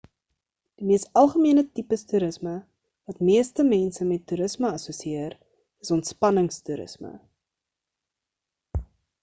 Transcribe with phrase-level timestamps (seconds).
[0.77, 2.53] die mees algemene tipes toerisme
[3.11, 5.37] wat meeste mense met toerisme assosieër
[5.85, 7.13] is ontspannings toerisme